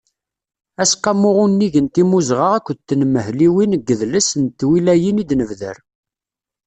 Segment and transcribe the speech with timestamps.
[0.81, 5.77] Aseqqamu unnig n timmuzɣa akked tenmehliwin n yidles n twilayin i d-nebder.